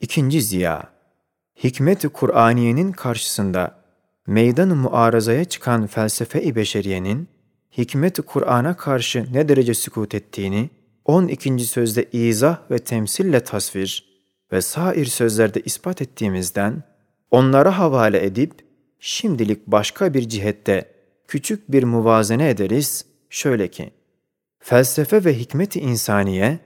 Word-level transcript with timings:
İkinci 0.00 0.42
ziya, 0.42 0.82
hikmet-i 1.64 2.08
Kur'aniyenin 2.08 2.92
karşısında 2.92 3.78
meydan-ı 4.26 4.76
muarazaya 4.76 5.44
çıkan 5.44 5.86
felsefe-i 5.86 6.56
beşeriyenin 6.56 7.28
hikmet-i 7.78 8.22
Kur'an'a 8.22 8.76
karşı 8.76 9.26
ne 9.32 9.48
derece 9.48 9.74
sükut 9.74 10.14
ettiğini 10.14 10.70
12. 11.04 11.58
sözde 11.58 12.04
izah 12.12 12.70
ve 12.70 12.78
temsille 12.78 13.40
tasvir 13.40 14.04
ve 14.52 14.60
sair 14.60 15.06
sözlerde 15.06 15.60
ispat 15.60 16.02
ettiğimizden 16.02 16.82
onlara 17.30 17.78
havale 17.78 18.24
edip 18.24 18.52
şimdilik 18.98 19.66
başka 19.66 20.14
bir 20.14 20.28
cihette 20.28 20.92
küçük 21.28 21.72
bir 21.72 21.84
muvazene 21.84 22.50
ederiz 22.50 23.06
şöyle 23.30 23.68
ki 23.68 23.90
felsefe 24.58 25.24
ve 25.24 25.38
hikmet-i 25.38 25.80
insaniye 25.80 26.58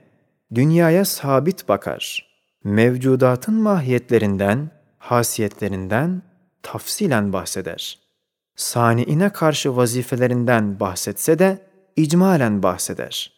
dünyaya 0.55 1.05
sabit 1.05 1.67
bakar. 1.67 2.32
Mevcudatın 2.63 3.53
mahiyetlerinden, 3.53 4.69
hasiyetlerinden 4.99 6.21
tafsilen 6.63 7.33
bahseder. 7.33 7.99
Saniine 8.55 9.29
karşı 9.29 9.75
vazifelerinden 9.75 10.79
bahsetse 10.79 11.39
de 11.39 11.61
icmalen 11.95 12.63
bahseder. 12.63 13.33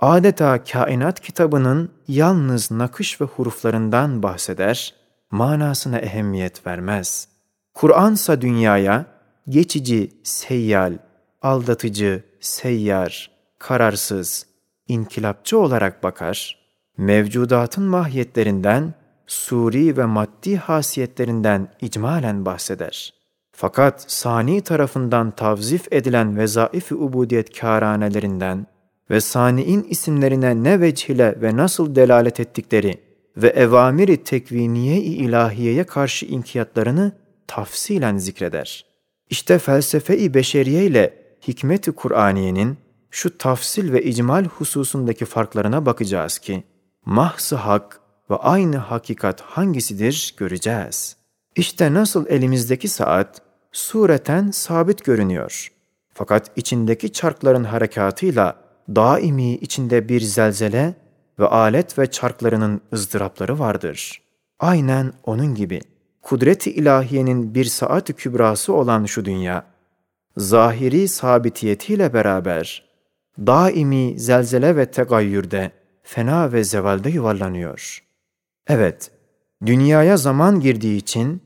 Adeta 0.00 0.64
kainat 0.64 1.20
kitabının 1.20 1.90
yalnız 2.08 2.70
nakış 2.70 3.20
ve 3.20 3.24
huruflarından 3.24 4.22
bahseder, 4.22 4.94
manasına 5.30 5.98
ehemmiyet 5.98 6.66
vermez. 6.66 7.28
Kur'ansa 7.74 8.40
dünyaya 8.40 9.06
geçici, 9.48 10.12
seyyal, 10.22 10.98
aldatıcı, 11.42 12.24
seyyar, 12.40 13.30
kararsız, 13.58 14.46
inkılapçı 14.88 15.58
olarak 15.58 16.02
bakar, 16.02 16.63
mevcudatın 16.98 17.84
mahiyetlerinden, 17.84 18.94
suri 19.26 19.96
ve 19.96 20.04
maddi 20.04 20.56
hasiyetlerinden 20.56 21.68
icmalen 21.80 22.44
bahseder. 22.44 23.14
Fakat 23.52 24.04
sani 24.12 24.60
tarafından 24.60 25.30
tavzif 25.30 25.92
edilen 25.92 26.38
vezaif-i 26.38 26.94
ubudiyet 26.94 27.60
kâranelerinden 27.60 28.66
ve 29.10 29.20
sani'in 29.20 29.82
isimlerine 29.82 30.62
ne 30.62 30.80
vecih 30.80 31.18
ve 31.18 31.56
nasıl 31.56 31.94
delalet 31.94 32.40
ettikleri 32.40 33.00
ve 33.36 33.48
evamiri 33.48 34.24
tekviniye-i 34.24 35.14
ilahiyeye 35.14 35.84
karşı 35.84 36.26
inkiyatlarını 36.26 37.12
tafsilen 37.46 38.16
zikreder. 38.16 38.86
İşte 39.30 39.58
felsefe-i 39.58 40.34
beşeriye 40.34 40.86
ile 40.86 41.14
hikmet-i 41.48 41.92
Kur'aniyenin 41.92 42.78
şu 43.10 43.38
tafsil 43.38 43.92
ve 43.92 44.02
icmal 44.02 44.44
hususundaki 44.44 45.24
farklarına 45.24 45.86
bakacağız 45.86 46.38
ki, 46.38 46.64
mahsı 47.04 47.56
hak 47.56 48.00
ve 48.30 48.36
aynı 48.36 48.76
hakikat 48.76 49.40
hangisidir 49.40 50.34
göreceğiz. 50.36 51.16
İşte 51.56 51.94
nasıl 51.94 52.26
elimizdeki 52.26 52.88
saat 52.88 53.42
sureten 53.72 54.50
sabit 54.50 55.04
görünüyor. 55.04 55.72
Fakat 56.14 56.50
içindeki 56.56 57.12
çarkların 57.12 57.64
harekatıyla 57.64 58.56
daimi 58.88 59.54
içinde 59.54 60.08
bir 60.08 60.20
zelzele 60.20 60.94
ve 61.38 61.46
alet 61.46 61.98
ve 61.98 62.10
çarklarının 62.10 62.80
ızdırapları 62.92 63.58
vardır. 63.58 64.22
Aynen 64.60 65.12
onun 65.24 65.54
gibi 65.54 65.80
kudret-i 66.22 66.70
ilahiyenin 66.70 67.54
bir 67.54 67.64
saat-i 67.64 68.12
kübrası 68.12 68.72
olan 68.72 69.04
şu 69.04 69.24
dünya, 69.24 69.66
zahiri 70.36 71.08
sabitiyetiyle 71.08 72.14
beraber 72.14 72.84
daimi 73.38 74.18
zelzele 74.18 74.76
ve 74.76 74.90
tegayyürde, 74.90 75.70
fena 76.04 76.52
ve 76.52 76.64
zevalde 76.64 77.10
yuvarlanıyor. 77.10 78.04
Evet, 78.66 79.10
dünyaya 79.66 80.16
zaman 80.16 80.60
girdiği 80.60 80.96
için 80.96 81.42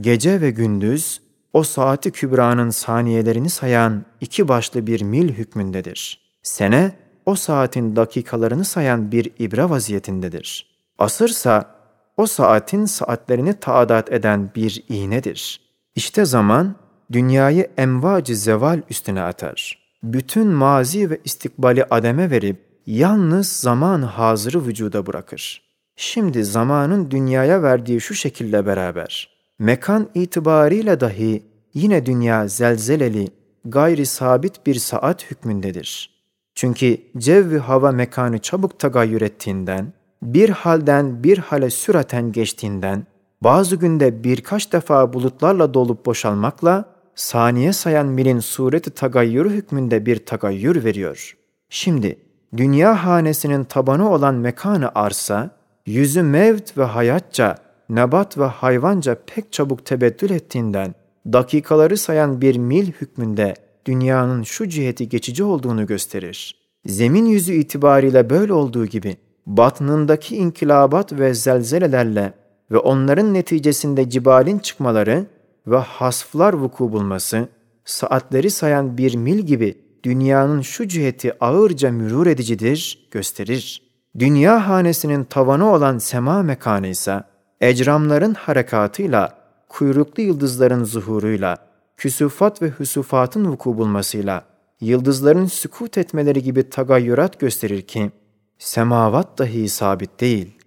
gece 0.00 0.40
ve 0.40 0.50
gündüz 0.50 1.20
o 1.52 1.62
saati 1.62 2.10
kübranın 2.10 2.70
saniyelerini 2.70 3.50
sayan 3.50 4.04
iki 4.20 4.48
başlı 4.48 4.86
bir 4.86 5.02
mil 5.02 5.32
hükmündedir. 5.32 6.20
Sene 6.42 6.92
o 7.26 7.34
saatin 7.34 7.96
dakikalarını 7.96 8.64
sayan 8.64 9.12
bir 9.12 9.30
ibre 9.38 9.70
vaziyetindedir. 9.70 10.66
Asırsa 10.98 11.74
o 12.16 12.26
saatin 12.26 12.84
saatlerini 12.84 13.54
taadat 13.54 14.12
eden 14.12 14.50
bir 14.54 14.84
iğnedir. 14.88 15.60
İşte 15.94 16.24
zaman 16.24 16.74
dünyayı 17.12 17.70
emvacı 17.76 18.36
zeval 18.36 18.82
üstüne 18.90 19.22
atar. 19.22 19.78
Bütün 20.02 20.46
mazi 20.46 21.10
ve 21.10 21.20
istikbali 21.24 21.84
ademe 21.84 22.30
verip 22.30 22.69
yalnız 22.90 23.52
zaman 23.52 24.02
hazırı 24.02 24.66
vücuda 24.66 25.06
bırakır. 25.06 25.62
Şimdi 25.96 26.44
zamanın 26.44 27.10
dünyaya 27.10 27.62
verdiği 27.62 28.00
şu 28.00 28.14
şekilde 28.14 28.66
beraber, 28.66 29.28
mekan 29.58 30.08
itibariyle 30.14 31.00
dahi 31.00 31.42
yine 31.74 32.06
dünya 32.06 32.48
zelzeleli, 32.48 33.28
gayri 33.64 34.06
sabit 34.06 34.66
bir 34.66 34.74
saat 34.74 35.30
hükmündedir. 35.30 36.10
Çünkü 36.54 36.98
cevvi 37.18 37.58
hava 37.58 37.92
mekanı 37.92 38.38
çabuk 38.38 38.78
tagayyür 38.78 39.20
ettiğinden, 39.20 39.92
bir 40.22 40.48
halden 40.48 41.24
bir 41.24 41.38
hale 41.38 41.70
süraten 41.70 42.32
geçtiğinden, 42.32 43.06
bazı 43.40 43.76
günde 43.76 44.24
birkaç 44.24 44.72
defa 44.72 45.12
bulutlarla 45.12 45.74
dolup 45.74 46.06
boşalmakla, 46.06 46.84
saniye 47.14 47.72
sayan 47.72 48.06
milin 48.06 48.40
sureti 48.40 48.90
tagayyürü 48.90 49.50
hükmünde 49.50 50.06
bir 50.06 50.26
tagayyür 50.26 50.84
veriyor. 50.84 51.36
Şimdi, 51.68 52.29
dünya 52.56 53.04
hanesinin 53.04 53.64
tabanı 53.64 54.10
olan 54.10 54.34
mekanı 54.34 54.90
arsa, 54.94 55.50
yüzü 55.86 56.22
mevt 56.22 56.78
ve 56.78 56.84
hayatça, 56.84 57.56
nebat 57.88 58.38
ve 58.38 58.44
hayvanca 58.44 59.18
pek 59.26 59.52
çabuk 59.52 59.86
tebeddül 59.86 60.30
ettiğinden, 60.30 60.94
dakikaları 61.32 61.96
sayan 61.96 62.40
bir 62.40 62.56
mil 62.56 62.92
hükmünde 62.92 63.54
dünyanın 63.86 64.42
şu 64.42 64.68
ciheti 64.68 65.08
geçici 65.08 65.44
olduğunu 65.44 65.86
gösterir. 65.86 66.56
Zemin 66.86 67.26
yüzü 67.26 67.52
itibariyle 67.52 68.30
böyle 68.30 68.52
olduğu 68.52 68.86
gibi, 68.86 69.16
batnındaki 69.46 70.36
inkilabat 70.36 71.12
ve 71.12 71.34
zelzelelerle 71.34 72.32
ve 72.70 72.78
onların 72.78 73.34
neticesinde 73.34 74.10
cibalin 74.10 74.58
çıkmaları 74.58 75.26
ve 75.66 75.76
hasflar 75.76 76.52
vuku 76.52 76.92
bulması, 76.92 77.48
saatleri 77.84 78.50
sayan 78.50 78.98
bir 78.98 79.14
mil 79.14 79.38
gibi 79.38 79.74
dünyanın 80.04 80.60
şu 80.60 80.88
ciheti 80.88 81.44
ağırca 81.44 81.90
mürur 81.90 82.26
edicidir, 82.26 83.08
gösterir. 83.10 83.82
Dünya 84.18 84.68
hanesinin 84.68 85.24
tavanı 85.24 85.72
olan 85.72 85.98
sema 85.98 86.42
mekanı 86.42 86.86
ise, 86.86 87.22
ecramların 87.60 88.34
harekatıyla, 88.34 89.38
kuyruklu 89.68 90.22
yıldızların 90.22 90.84
zuhuruyla, 90.84 91.56
küsufat 91.96 92.62
ve 92.62 92.68
husufatın 92.68 93.44
vuku 93.44 93.78
bulmasıyla, 93.78 94.44
yıldızların 94.80 95.46
sükut 95.46 95.98
etmeleri 95.98 96.42
gibi 96.42 96.70
tagayyurat 96.70 97.40
gösterir 97.40 97.82
ki, 97.82 98.10
semavat 98.58 99.38
dahi 99.38 99.68
sabit 99.68 100.20
değil, 100.20 100.58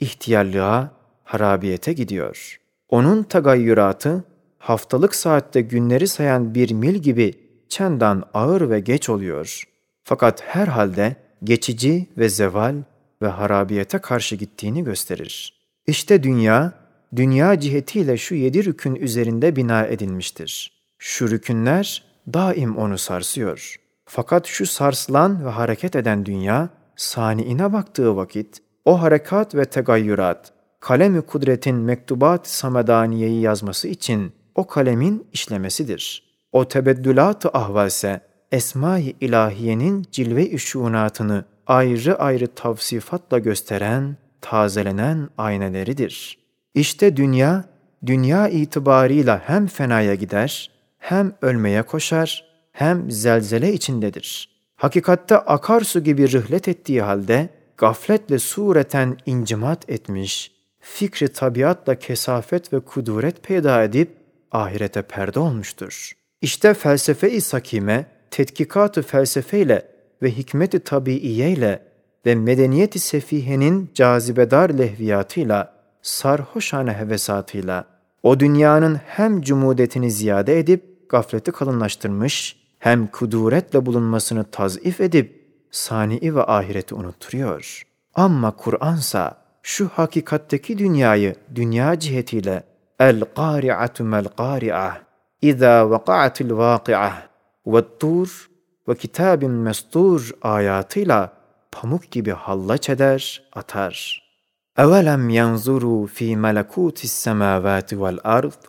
ihtiyarlığa, 0.00 0.90
harabiyete 1.24 1.92
gidiyor. 1.92 2.60
Onun 2.88 3.22
tagayyuratı, 3.22 4.24
haftalık 4.58 5.14
saatte 5.14 5.60
günleri 5.60 6.08
sayan 6.08 6.54
bir 6.54 6.70
mil 6.70 6.94
gibi 6.94 7.45
çendan 7.68 8.24
ağır 8.34 8.70
ve 8.70 8.80
geç 8.80 9.08
oluyor. 9.08 9.64
Fakat 10.04 10.42
herhalde 10.42 11.16
geçici 11.44 12.06
ve 12.18 12.28
zeval 12.28 12.76
ve 13.22 13.28
harabiyete 13.28 13.98
karşı 13.98 14.36
gittiğini 14.36 14.84
gösterir. 14.84 15.60
İşte 15.86 16.22
dünya, 16.22 16.72
dünya 17.16 17.60
cihetiyle 17.60 18.16
şu 18.16 18.34
yedi 18.34 18.64
rükün 18.64 18.94
üzerinde 18.94 19.56
bina 19.56 19.86
edilmiştir. 19.86 20.72
Şu 20.98 21.30
rükünler 21.30 22.04
daim 22.32 22.76
onu 22.76 22.98
sarsıyor. 22.98 23.76
Fakat 24.04 24.46
şu 24.46 24.66
sarsılan 24.66 25.44
ve 25.44 25.48
hareket 25.48 25.96
eden 25.96 26.26
dünya, 26.26 26.68
saniine 26.96 27.72
baktığı 27.72 28.16
vakit, 28.16 28.58
o 28.84 29.02
harekat 29.02 29.54
ve 29.54 29.64
tegayyürat, 29.64 30.52
kalemi 30.80 31.22
kudretin 31.22 31.76
mektubat 31.76 32.48
samedaniyeyi 32.48 33.40
yazması 33.40 33.88
için 33.88 34.32
o 34.54 34.66
kalemin 34.66 35.26
işlemesidir. 35.32 36.25
O 36.56 36.68
tebeddülat-ı 36.68 37.48
ahvalse, 37.48 38.20
esma-i 38.52 39.16
ilahiyenin 39.20 40.06
cilve-i 40.12 40.58
şuunatını 40.58 41.44
ayrı 41.66 42.18
ayrı 42.18 42.46
tavsifatla 42.46 43.38
gösteren, 43.38 44.16
tazelenen 44.40 45.28
ayneleridir. 45.38 46.38
İşte 46.74 47.16
dünya, 47.16 47.64
dünya 48.06 48.48
itibarıyla 48.48 49.42
hem 49.46 49.66
fenaya 49.66 50.14
gider, 50.14 50.70
hem 50.98 51.32
ölmeye 51.42 51.82
koşar, 51.82 52.44
hem 52.72 53.10
zelzele 53.10 53.72
içindedir. 53.72 54.48
Hakikatte 54.76 55.36
akarsu 55.36 56.04
gibi 56.04 56.32
rıhlet 56.32 56.68
ettiği 56.68 57.02
halde, 57.02 57.48
gafletle 57.76 58.38
sureten 58.38 59.16
incimat 59.26 59.90
etmiş, 59.90 60.52
fikri 60.80 61.28
tabiatla 61.28 61.94
kesafet 61.94 62.72
ve 62.72 62.80
kuduret 62.80 63.42
peyda 63.42 63.82
edip, 63.82 64.16
ahirete 64.52 65.02
perde 65.02 65.40
olmuştur. 65.40 66.16
İşte 66.46 66.74
felsefe-i 66.74 67.40
sakime, 67.40 68.06
tetkikat-ı 68.30 69.02
felsefeyle 69.02 69.88
ve 70.22 70.30
hikmet-i 70.30 70.80
tabiiyeyle 70.80 71.82
ve 72.26 72.34
medeniyet-i 72.34 72.98
sefihenin 72.98 73.90
cazibedar 73.94 74.70
lehviyatıyla 74.70 75.74
sarhoşane 76.02 76.92
hevesatıyla 76.92 77.84
o 78.22 78.40
dünyanın 78.40 79.00
hem 79.06 79.42
cumudetini 79.42 80.10
ziyade 80.10 80.58
edip 80.58 81.08
gafleti 81.08 81.52
kalınlaştırmış, 81.52 82.56
hem 82.78 83.06
kuduretle 83.06 83.86
bulunmasını 83.86 84.44
tazif 84.44 85.00
edip 85.00 85.48
sani'i 85.70 86.34
ve 86.34 86.42
ahireti 86.42 86.94
unutturuyor. 86.94 87.82
Ama 88.14 88.56
Kur'ansa 88.56 89.36
şu 89.62 89.88
hakikatteki 89.88 90.78
dünyayı 90.78 91.34
dünya 91.54 91.98
cihetiyle 91.98 92.62
el-qari'atu 93.00 94.04
mel-qari'ah 94.04 95.05
إذا 95.42 95.82
وقعت 95.82 96.40
الواقعة 96.40 97.30
والطور 97.64 98.30
وكتاب 98.86 99.44
مستور 99.44 100.32
آياتلا 100.44 101.36
pamuk 101.76 102.10
gibi 102.10 102.32
hallaç 102.32 102.88
eder, 102.88 103.42
atar. 103.52 104.22
أَوَلَمْ 104.78 105.30
يَنْظُرُوا 105.30 106.06
فِي 106.16 106.36
مَلَكُوتِ 106.36 106.98
السَّمَاوَاتِ 107.04 107.94
وَالْأَرْضِ؟ 107.94 108.60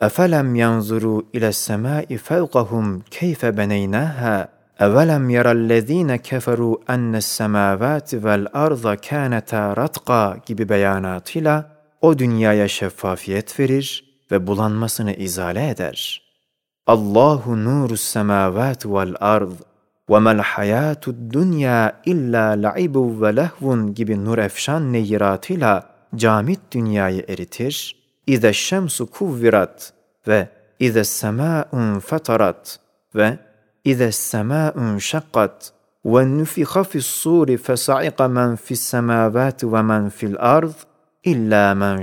أَفَلَمْ 0.00 0.56
يَنْظُرُوا 0.56 1.22
إِلَى 1.34 1.48
السَّمَاءِ 1.48 2.16
فَوْقَهُمْ 2.16 2.86
كَيْفَ 3.18 3.46
بَنَيْنَاهَا؟ 3.46 4.48
أَوَلَمْ 4.80 5.30
يَرَى 5.30 5.52
الَّذ۪ينَ 5.52 6.16
كَفَرُوا 6.16 6.76
أَنَّ 6.94 7.14
السَّمَاوَاتِ 7.24 8.14
وَالْأَرْضَ 8.24 8.94
كَانَتَا 9.08 9.74
رَتْقًا 9.74 10.36
gibi 10.46 10.68
beyanatıyla 10.68 11.76
o 12.00 12.18
dünyaya 12.18 12.68
şeffafiyet 12.68 13.60
verir, 13.60 14.05
ve 14.30 14.46
bulanmasını 14.46 15.12
izale 15.12 15.70
eder. 15.70 16.22
Allahu 16.86 17.64
nurus 17.64 18.02
semavati 18.02 18.94
vel 18.94 19.14
ard 19.20 19.52
ve 20.10 20.18
mel 20.18 20.38
hayatud 20.38 21.32
dünya 21.32 22.00
illa 22.04 22.62
la'ibu 22.62 23.22
ve 23.22 23.36
lehvun 23.36 23.94
gibi 23.94 24.24
nur 24.24 24.38
efşan 24.38 24.92
neyiratıyla 24.92 25.88
camit 26.16 26.60
dünyayı 26.72 27.24
eritir. 27.28 27.96
İze 28.26 28.52
şemsu 28.52 29.10
kuvvirat 29.10 29.92
ve 30.28 30.48
ize 30.78 31.04
semâ'un 31.04 31.98
fetarat 31.98 32.80
ve 33.14 33.38
ize 33.84 34.12
semâ'un 34.12 34.98
şakkat 34.98 35.72
fis 36.90 37.06
suri 37.06 37.56
fesa'iqa 37.56 38.28
men 38.28 38.56
fis 38.56 38.80
semavati 38.80 39.72
ve 39.72 39.82
men 39.82 40.08
fil 40.08 40.34
ard 40.38 40.74
illa 41.24 41.74
men 41.74 42.02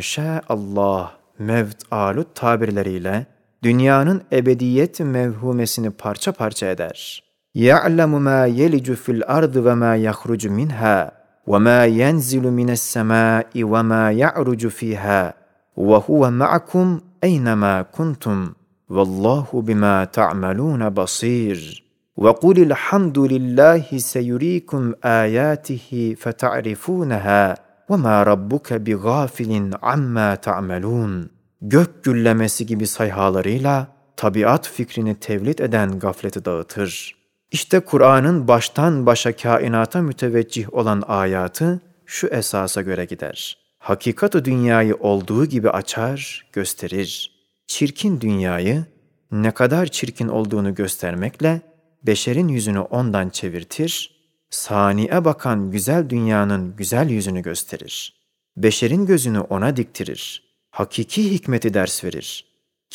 Allah 0.50 1.23
mevt 1.39 1.83
alut 1.91 2.35
tabirleriyle 2.35 3.27
dünyanın 3.63 4.23
ebediyet 4.33 5.01
mevhumesini 5.01 5.91
parça 5.91 6.33
parça 6.33 6.67
eder. 6.67 7.29
يَعْلَمُ 7.55 8.13
مَا 8.29 8.47
يَلِجُ 8.47 8.93
فِي 9.03 9.13
الْأَرْضِ 9.13 9.55
وَمَا 9.67 9.93
يَخْرُجُ 9.97 10.47
مِنْهَا 10.47 11.11
وَمَا 11.47 11.81
يَنْزِلُ 11.87 12.45
مِنَ 12.61 12.71
السَّمَاءِ 12.71 13.51
وَمَا 13.57 14.13
يَعْرُجُ 14.13 14.67
فِيهَا 14.67 15.35
وَهُوَ 15.77 16.31
مَعَكُمْ 16.31 17.01
أَيْنَمَا 17.25 17.83
كُنْتُمْ 17.83 18.53
وَاللَّهُ 18.89 19.47
بِمَا 19.53 20.05
تَعْمَلُونَ 20.05 20.91
بَصِيرٌ 20.91 21.85
وَقُلِ 22.17 22.63
الْحَمْدُ 22.63 23.19
لِلَّهِ 23.19 23.87
سَيُرِيكُمْ 23.99 24.93
آيَاتِهِ 25.05 26.15
فَتَعْرِفُونَهَا 26.19 27.62
وَمَا 27.91 28.17
رَبُّكَ 28.33 28.69
بِغَافِلٍ 28.87 29.53
عَمَّا 29.89 30.37
تَعْمَلُونَ 30.37 31.39
gök 31.63 32.05
güllemesi 32.05 32.67
gibi 32.67 32.87
sayhalarıyla 32.87 33.89
tabiat 34.17 34.69
fikrini 34.69 35.15
tevlit 35.15 35.61
eden 35.61 35.99
gafleti 35.99 36.45
dağıtır. 36.45 37.19
İşte 37.51 37.81
Kur'an'ın 37.81 38.49
baştan 38.49 39.07
başa 39.07 39.37
kainata 39.37 40.03
müteveccih 40.03 40.75
olan 40.75 41.03
ayatı 41.09 41.81
şu 42.07 42.27
esasa 42.27 42.83
göre 42.83 43.05
gider. 43.05 43.59
Hakikatı 43.79 44.45
dünyayı 44.45 44.95
olduğu 44.95 45.47
gibi 45.47 45.71
açar, 45.71 46.49
gösterir. 46.53 47.33
Çirkin 47.67 48.21
dünyayı 48.21 48.85
ne 49.33 49.51
kadar 49.51 49.87
çirkin 49.87 50.29
olduğunu 50.29 50.75
göstermekle 50.75 51.61
beşerin 52.03 52.49
yüzünü 52.49 52.81
ondan 52.81 53.29
çevirtir, 53.29 54.12
saniye 54.54 55.26
bakan 55.26 55.72
güzel 55.72 56.10
dünyanın 56.10 56.76
güzel 56.76 57.10
yüzünü 57.10 57.42
gösterir. 57.42 58.14
Beşerin 58.58 59.06
gözünü 59.06 59.40
ona 59.40 59.76
diktirir 59.76 60.54
hakiki 60.74 61.32
hikmeti 61.32 61.74
ders 61.74 62.04
verir. 62.04 62.46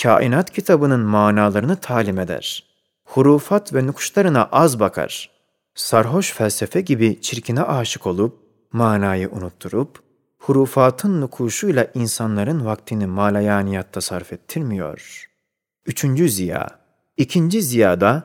Kainat 0.02 0.50
kitabının 0.50 1.00
manalarını 1.00 1.76
talim 1.76 2.18
eder. 2.18 2.64
Hurufat 3.04 3.74
ve 3.74 3.86
nukuşlarına 3.86 4.44
az 4.52 4.80
bakar. 4.80 5.30
Sarhoş 5.74 6.32
felsefe 6.32 6.80
gibi 6.80 7.20
çirkine 7.20 7.62
aşık 7.62 8.06
olup, 8.06 8.38
manayı 8.72 9.30
unutturup, 9.30 10.02
hurufatın 10.38 11.20
nukuşuyla 11.20 11.86
insanların 11.94 12.64
vaktini 12.64 13.06
malayaniyatta 13.06 14.00
sarf 14.00 14.32
ettirmiyor. 14.32 15.30
Üçüncü 15.86 16.28
ziya. 16.28 16.68
İkinci 17.16 17.62
ziyada, 17.62 18.24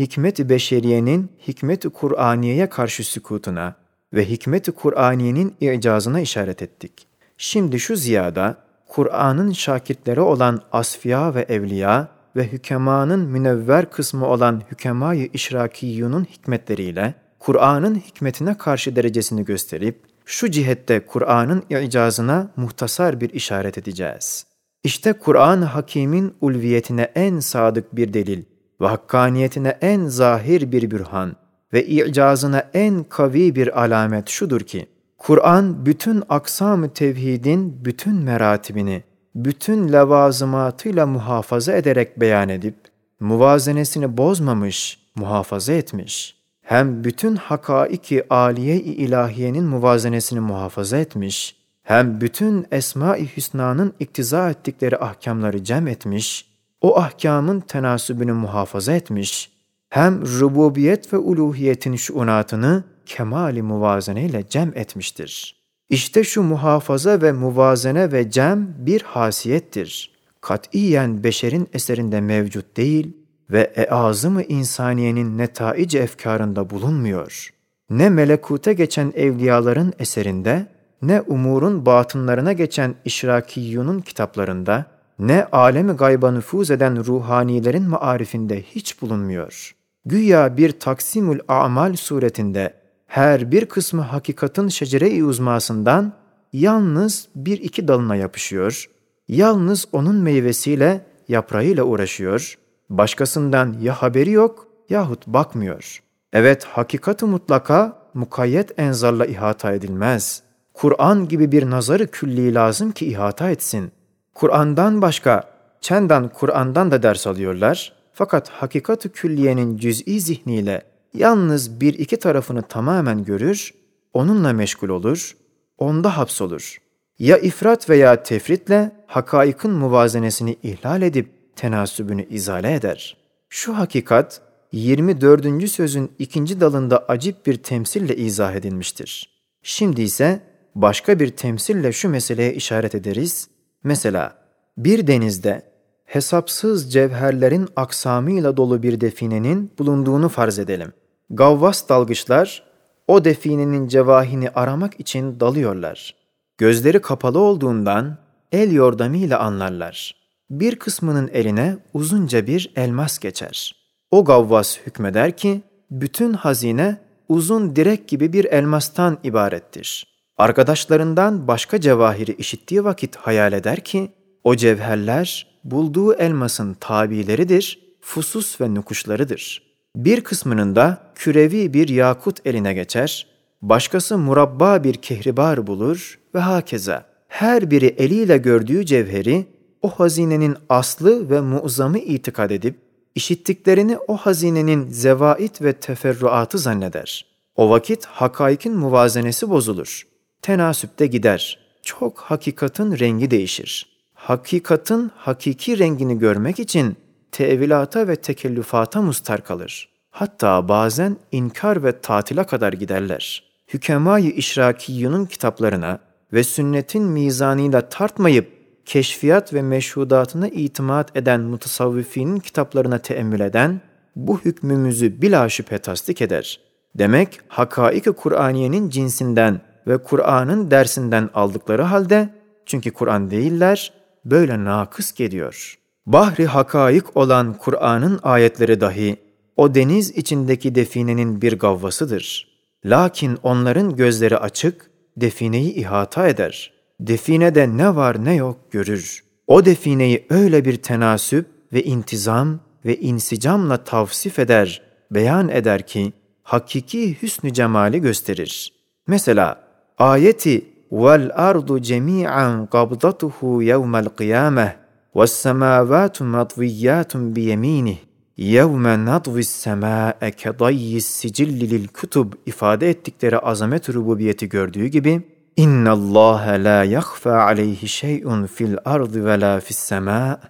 hikmet-i 0.00 0.48
beşeriyenin 0.48 1.30
hikmet-i 1.48 1.88
Kur'aniye'ye 1.88 2.68
karşı 2.68 3.04
sükutuna 3.04 3.74
ve 4.12 4.30
hikmet-i 4.30 4.72
Kur'aniye'nin 4.72 5.56
icazına 5.60 6.20
işaret 6.20 6.62
ettik. 6.62 7.06
Şimdi 7.36 7.80
şu 7.80 7.96
ziyada, 7.96 8.56
Kur'an'ın 8.88 9.52
şakirtleri 9.52 10.20
olan 10.20 10.62
asfiya 10.72 11.34
ve 11.34 11.42
evliya 11.42 12.08
ve 12.36 12.52
hükemanın 12.52 13.20
münevver 13.20 13.90
kısmı 13.90 14.26
olan 14.26 14.62
hükemâ-i 14.70 15.30
işrakiyunun 15.32 16.24
hikmetleriyle 16.24 17.14
Kur'an'ın 17.38 17.94
hikmetine 17.94 18.58
karşı 18.58 18.96
derecesini 18.96 19.44
gösterip 19.44 20.00
şu 20.24 20.50
cihette 20.50 21.00
Kur'an'ın 21.06 21.62
icazına 21.70 22.50
muhtasar 22.56 23.20
bir 23.20 23.30
işaret 23.30 23.78
edeceğiz. 23.78 24.46
İşte 24.84 25.12
Kur'an-ı 25.12 25.64
Hakîm'in 25.64 26.34
ulviyetine 26.40 27.02
en 27.14 27.40
sadık 27.40 27.96
bir 27.96 28.12
delil 28.12 28.42
ve 28.80 28.86
hakkaniyetine 28.86 29.78
en 29.80 30.06
zahir 30.06 30.72
bir 30.72 30.90
bürhan 30.90 31.36
ve 31.72 31.86
icazına 31.86 32.64
en 32.74 33.04
kavi 33.04 33.54
bir 33.56 33.82
alamet 33.82 34.28
şudur 34.28 34.60
ki, 34.60 34.86
Kur'an 35.18 35.86
bütün 35.86 36.22
aksam-ı 36.28 36.92
tevhidin 36.92 37.84
bütün 37.84 38.14
meratibini, 38.14 39.02
bütün 39.34 39.92
levazımatıyla 39.92 41.06
muhafaza 41.06 41.72
ederek 41.72 42.20
beyan 42.20 42.48
edip, 42.48 42.74
muvazenesini 43.20 44.16
bozmamış, 44.16 44.98
muhafaza 45.14 45.72
etmiş. 45.72 46.40
Hem 46.62 47.04
bütün 47.04 47.36
hakaiki 47.36 48.34
aliye-i 48.34 48.92
ilahiyenin 48.92 49.64
muvazenesini 49.64 50.40
muhafaza 50.40 50.96
etmiş, 50.96 51.56
hem 51.82 52.20
bütün 52.20 52.66
esma-i 52.70 53.36
hüsnanın 53.36 53.92
iktiza 54.00 54.50
ettikleri 54.50 54.98
ahkamları 54.98 55.64
cem 55.64 55.88
etmiş, 55.88 56.49
o 56.80 56.98
ahkamın 56.98 57.60
tenasübünü 57.60 58.32
muhafaza 58.32 58.92
etmiş, 58.92 59.50
hem 59.88 60.22
rububiyet 60.22 61.12
ve 61.12 61.16
uluhiyetin 61.16 61.96
şuunatını 61.96 62.84
kemali 63.06 63.62
muvazene 63.62 64.24
ile 64.24 64.48
cem 64.48 64.72
etmiştir. 64.74 65.60
İşte 65.88 66.24
şu 66.24 66.42
muhafaza 66.42 67.22
ve 67.22 67.32
muvazene 67.32 68.12
ve 68.12 68.30
cem 68.30 68.74
bir 68.78 69.02
hasiyettir. 69.02 70.10
Katiyen 70.40 71.24
beşerin 71.24 71.68
eserinde 71.72 72.20
mevcut 72.20 72.76
değil 72.76 73.16
ve 73.50 73.60
eazım-ı 73.60 74.42
insaniyenin 74.42 75.38
netaic 75.38 75.98
efkarında 75.98 76.70
bulunmuyor. 76.70 77.50
Ne 77.90 78.10
melekute 78.10 78.72
geçen 78.72 79.12
evliyaların 79.16 79.92
eserinde, 79.98 80.66
ne 81.02 81.20
umurun 81.20 81.86
batınlarına 81.86 82.52
geçen 82.52 82.94
işrakiyunun 83.04 84.00
kitaplarında, 84.00 84.86
ne 85.20 85.44
alemi 85.52 85.92
gayba 85.92 86.30
nüfuz 86.30 86.70
eden 86.70 87.04
ruhanilerin 87.04 87.88
marifinde 87.88 88.62
hiç 88.62 89.02
bulunmuyor. 89.02 89.74
Güya 90.04 90.56
bir 90.56 90.80
taksimül 90.80 91.40
amal 91.48 91.96
suretinde 91.96 92.74
her 93.06 93.52
bir 93.52 93.66
kısmı 93.66 94.02
hakikatin 94.02 94.68
şecere-i 94.68 95.24
uzmasından 95.24 96.12
yalnız 96.52 97.28
bir 97.36 97.58
iki 97.60 97.88
dalına 97.88 98.16
yapışıyor, 98.16 98.90
yalnız 99.28 99.86
onun 99.92 100.16
meyvesiyle, 100.16 101.06
yaprağıyla 101.28 101.84
uğraşıyor, 101.84 102.58
başkasından 102.90 103.76
ya 103.80 103.94
haberi 103.94 104.30
yok 104.30 104.66
yahut 104.90 105.26
bakmıyor. 105.26 106.02
Evet, 106.32 106.64
hakikat 106.64 107.22
mutlaka 107.22 108.02
mukayyet 108.14 108.78
enzarla 108.78 109.26
ihata 109.26 109.72
edilmez. 109.72 110.42
Kur'an 110.74 111.28
gibi 111.28 111.52
bir 111.52 111.70
nazarı 111.70 112.06
külli 112.06 112.54
lazım 112.54 112.92
ki 112.92 113.06
ihata 113.06 113.50
etsin. 113.50 113.92
Kur'an'dan 114.40 115.02
başka, 115.02 115.44
çendan 115.80 116.28
Kur'an'dan 116.28 116.90
da 116.90 117.02
ders 117.02 117.26
alıyorlar. 117.26 117.92
Fakat 118.12 118.48
hakikat-ı 118.48 119.12
külliyenin 119.12 119.76
cüz'i 119.76 120.20
zihniyle 120.20 120.82
yalnız 121.14 121.80
bir 121.80 121.94
iki 121.94 122.16
tarafını 122.16 122.62
tamamen 122.62 123.24
görür, 123.24 123.74
onunla 124.12 124.52
meşgul 124.52 124.88
olur, 124.88 125.36
onda 125.78 126.16
hapsolur. 126.16 126.78
Ya 127.18 127.38
ifrat 127.38 127.90
veya 127.90 128.22
tefritle 128.22 128.92
hakaikın 129.06 129.72
muvazenesini 129.72 130.56
ihlal 130.62 131.02
edip 131.02 131.56
tenasübünü 131.56 132.26
izale 132.28 132.74
eder. 132.74 133.16
Şu 133.48 133.78
hakikat 133.78 134.40
24. 134.72 135.68
sözün 135.68 136.12
ikinci 136.18 136.60
dalında 136.60 137.04
acip 137.08 137.46
bir 137.46 137.56
temsille 137.56 138.16
izah 138.16 138.54
edilmiştir. 138.54 139.40
Şimdi 139.62 140.02
ise 140.02 140.40
başka 140.74 141.20
bir 141.20 141.28
temsille 141.28 141.92
şu 141.92 142.08
meseleye 142.08 142.54
işaret 142.54 142.94
ederiz. 142.94 143.48
Mesela 143.84 144.34
bir 144.76 145.06
denizde 145.06 145.62
hesapsız 146.04 146.92
cevherlerin 146.92 147.68
aksamıyla 147.76 148.56
dolu 148.56 148.82
bir 148.82 149.00
definenin 149.00 149.72
bulunduğunu 149.78 150.28
farz 150.28 150.58
edelim. 150.58 150.92
Gavvas 151.30 151.88
dalgıçlar 151.88 152.62
o 153.08 153.24
definenin 153.24 153.88
cevahini 153.88 154.50
aramak 154.50 155.00
için 155.00 155.40
dalıyorlar. 155.40 156.14
Gözleri 156.58 157.00
kapalı 157.00 157.38
olduğundan 157.38 158.18
el 158.52 158.72
yordamıyla 158.72 159.38
anlarlar. 159.38 160.16
Bir 160.50 160.76
kısmının 160.76 161.28
eline 161.28 161.76
uzunca 161.94 162.46
bir 162.46 162.72
elmas 162.76 163.18
geçer. 163.18 163.76
O 164.10 164.24
gavvas 164.24 164.78
hükmeder 164.86 165.36
ki 165.36 165.62
bütün 165.90 166.32
hazine 166.32 167.00
uzun 167.28 167.76
direk 167.76 168.08
gibi 168.08 168.32
bir 168.32 168.44
elmastan 168.44 169.18
ibarettir. 169.24 170.09
Arkadaşlarından 170.40 171.48
başka 171.48 171.80
cevahiri 171.80 172.32
işittiği 172.32 172.84
vakit 172.84 173.16
hayal 173.16 173.52
eder 173.52 173.80
ki 173.80 174.10
o 174.44 174.56
cevherler 174.56 175.46
bulduğu 175.64 176.14
elmasın 176.14 176.74
tabileridir, 176.74 177.78
fusus 178.00 178.60
ve 178.60 178.74
nukuşlarıdır. 178.74 179.62
Bir 179.96 180.20
kısmının 180.20 180.76
da 180.76 180.98
kürevi 181.14 181.74
bir 181.74 181.88
yakut 181.88 182.46
eline 182.46 182.74
geçer, 182.74 183.26
başkası 183.62 184.18
murabba 184.18 184.84
bir 184.84 184.94
kehribar 184.94 185.66
bulur 185.66 186.18
ve 186.34 186.38
hakeza. 186.38 187.04
Her 187.28 187.70
biri 187.70 187.86
eliyle 187.86 188.38
gördüğü 188.38 188.86
cevheri 188.86 189.46
o 189.82 189.88
hazinenin 189.88 190.56
aslı 190.68 191.30
ve 191.30 191.40
mu'zamı 191.40 191.98
itikad 191.98 192.50
edip, 192.50 192.78
işittiklerini 193.14 193.98
o 194.08 194.16
hazinenin 194.16 194.88
zevait 194.88 195.62
ve 195.62 195.72
teferruatı 195.72 196.58
zanneder. 196.58 197.26
O 197.56 197.70
vakit 197.70 198.06
hakaikin 198.06 198.76
muvazenesi 198.76 199.50
bozulur. 199.50 200.09
Tenasüpte 200.42 201.06
gider. 201.06 201.58
Çok 201.82 202.18
hakikatin 202.18 202.98
rengi 202.98 203.30
değişir. 203.30 203.86
Hakikatin 204.14 205.10
hakiki 205.16 205.78
rengini 205.78 206.18
görmek 206.18 206.58
için 206.58 206.96
tevilata 207.32 208.08
ve 208.08 208.16
tekellüfata 208.16 209.02
mustar 209.02 209.44
kalır. 209.44 209.88
Hatta 210.10 210.68
bazen 210.68 211.16
inkar 211.32 211.84
ve 211.84 212.00
tatila 212.00 212.46
kadar 212.46 212.72
giderler. 212.72 213.44
Hükemai 213.68 214.30
İşrakiyyunun 214.30 215.26
kitaplarına 215.26 215.98
ve 216.32 216.44
sünnetin 216.44 217.02
mizanıyla 217.02 217.88
tartmayıp 217.88 218.52
keşfiyat 218.84 219.54
ve 219.54 219.62
meşhudatına 219.62 220.48
itimat 220.48 221.16
eden 221.16 221.40
mutasavvifinin 221.40 222.40
kitaplarına 222.40 222.98
teemmül 222.98 223.40
eden 223.40 223.80
bu 224.16 224.40
hükmümüzü 224.40 225.22
bila 225.22 225.48
şüphe 225.48 225.78
tasdik 225.78 226.22
eder. 226.22 226.60
Demek 226.94 227.40
hakaik-i 227.48 228.12
Kur'aniyenin 228.12 228.90
cinsinden 228.90 229.60
ve 229.86 229.98
Kur'an'ın 229.98 230.70
dersinden 230.70 231.30
aldıkları 231.34 231.82
halde 231.82 232.28
çünkü 232.66 232.90
Kur'an 232.90 233.30
değiller 233.30 233.92
böyle 234.24 234.64
nakıs 234.64 235.12
geliyor. 235.12 235.78
Bahri 236.06 236.46
hakaik 236.46 237.16
olan 237.16 237.54
Kur'an'ın 237.58 238.20
ayetleri 238.22 238.80
dahi 238.80 239.16
o 239.56 239.74
deniz 239.74 240.10
içindeki 240.10 240.74
definenin 240.74 241.42
bir 241.42 241.58
gavvasıdır. 241.58 242.50
Lakin 242.84 243.38
onların 243.42 243.96
gözleri 243.96 244.36
açık, 244.36 244.90
defineyi 245.16 245.72
ihata 245.72 246.28
eder. 246.28 246.72
Definede 247.00 247.76
ne 247.76 247.96
var 247.96 248.24
ne 248.24 248.34
yok 248.34 248.72
görür. 248.72 249.24
O 249.46 249.64
defineyi 249.64 250.26
öyle 250.30 250.64
bir 250.64 250.76
tenasüp 250.76 251.46
ve 251.72 251.82
intizam 251.82 252.60
ve 252.84 252.96
insicamla 252.96 253.84
tavsif 253.84 254.38
eder, 254.38 254.82
beyan 255.10 255.48
eder 255.48 255.86
ki, 255.86 256.12
hakiki 256.42 257.22
hüsnü 257.22 257.52
cemali 257.52 258.00
gösterir. 258.00 258.72
Mesela 259.06 259.69
آية 260.00 260.62
والأرض 260.90 261.80
جميعا 261.80 262.66
قبضته 262.70 263.32
يوم 263.42 263.96
القيامة 263.96 264.72
والسماوات 265.14 266.22
مطويات 266.22 267.16
بيمينه. 267.16 267.96
يوم 268.38 268.88
نطوي 268.88 269.40
السماء 269.40 270.28
كضي 270.28 270.96
السجل 270.96 271.68
للكتب. 271.72 272.34
ifade 272.46 272.90
ettikleri 272.90 273.38
azamet 273.38 273.90
rububiyeti 273.90 274.48
gördüğü 274.48 274.86
gibi 274.86 275.22
اِنَّ 275.58 275.88
اللّٰهَ 275.88 276.56
لَا 276.56 276.84
يَخْفَى 276.84 277.30
عَلَيْهِ 277.30 277.86
شَيْءٌ 277.86 278.46
فِي 278.46 278.64
الْأَرْضِ 278.64 279.14
وَلَا 279.16 279.58
فِي 279.58 279.70
السَّمَاءِ. 279.70 280.40